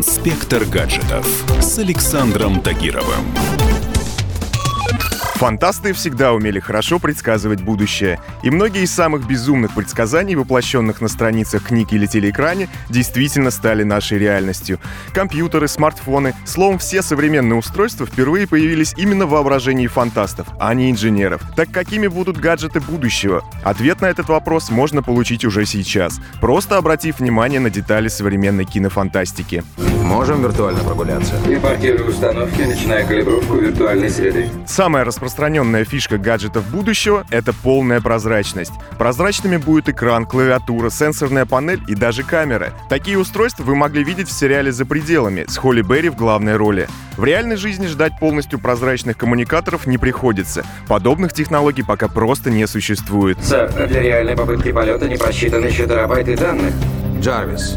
[0.00, 1.26] Инспектор гаджетов
[1.60, 3.89] с Александром Тагировым.
[5.40, 11.62] Фантасты всегда умели хорошо предсказывать будущее, и многие из самых безумных предсказаний, воплощенных на страницах
[11.62, 14.78] книг или телеэкране, действительно стали нашей реальностью.
[15.14, 21.40] Компьютеры, смартфоны, словом, все современные устройства впервые появились именно в воображении фантастов, а не инженеров.
[21.56, 23.42] Так какими будут гаджеты будущего?
[23.64, 29.64] Ответ на этот вопрос можно получить уже сейчас, просто обратив внимание на детали современной кинофантастики.
[30.04, 31.36] Можем виртуально прогуляться.
[31.46, 34.50] Импортирую установки, начиная калибровку виртуальной среды.
[34.66, 35.29] Самая распространенная
[35.84, 38.72] фишка гаджетов будущего— это полная прозрачность.
[38.98, 42.72] Прозрачными будет экран, клавиатура, сенсорная панель и даже камера.
[42.88, 46.88] Такие устройства вы могли видеть в сериале «За пределами» с Холли Берри в главной роли.
[47.16, 50.64] В реальной жизни ждать полностью прозрачных коммуникаторов не приходится.
[50.88, 53.38] Подобных технологий пока просто не существует.
[53.42, 56.72] Сэр, для реальной попытки полета не просчитаны еще терабайты данных.
[57.20, 57.76] Джарвис,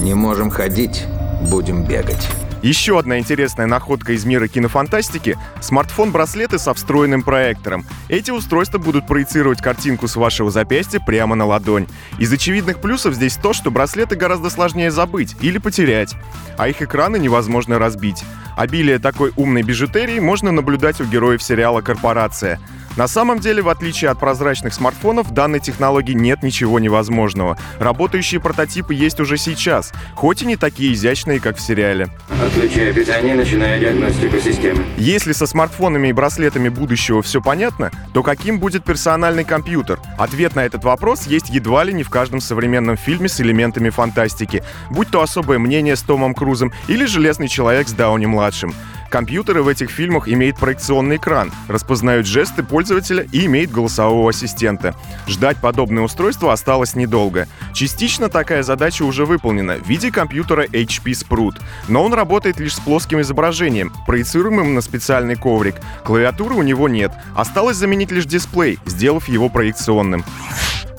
[0.00, 1.04] не можем ходить,
[1.50, 2.28] будем бегать.
[2.62, 7.84] Еще одна интересная находка из мира кинофантастики— смартфон-браслеты со встроенным проектором.
[8.08, 11.88] Эти устройства будут проецировать картинку с вашего запястья прямо на ладонь.
[12.20, 16.14] Из очевидных плюсов здесь то, что браслеты гораздо сложнее забыть или потерять,
[16.56, 18.22] а их экраны невозможно разбить.
[18.56, 22.60] Обилие такой умной бижутерии можно наблюдать у героев сериала «Корпорация».
[22.96, 27.56] На самом деле, в отличие от прозрачных смартфонов, в данной технологии нет ничего невозможного.
[27.78, 32.08] Работающие прототипы есть уже сейчас, хоть и не такие изящные, как в сериале.
[32.44, 34.84] Отключая питание, начиная диагностику системы.
[34.98, 39.98] Если со смартфонами и браслетами будущего все понятно, то каким будет персональный компьютер?
[40.18, 44.62] Ответ на этот вопрос есть едва ли не в каждом современном фильме с элементами фантастики,
[44.90, 48.74] будь то особое мнение с Томом Крузом или Железный человек с Дауни-младшим.
[49.12, 54.94] Компьютеры в этих фильмах имеют проекционный экран, распознают жесты пользователя и имеют голосового ассистента.
[55.28, 57.46] Ждать подобное устройство осталось недолго.
[57.74, 62.80] Частично такая задача уже выполнена в виде компьютера HP Sprut, но он работает лишь с
[62.80, 65.74] плоским изображением, проецируемым на специальный коврик.
[66.04, 70.24] Клавиатуры у него нет, осталось заменить лишь дисплей, сделав его проекционным.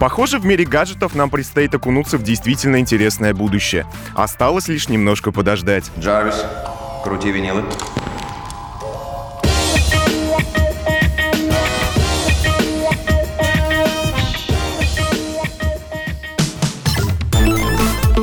[0.00, 3.86] Похоже, в мире гаджетов нам предстоит окунуться в действительно интересное будущее.
[4.14, 5.92] Осталось лишь немножко подождать.
[5.98, 6.42] Джарвис,
[7.02, 7.64] крути винилы.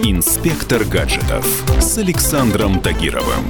[0.04, 1.46] Инспектор гаджетов
[1.80, 3.46] с Александром Тагировым.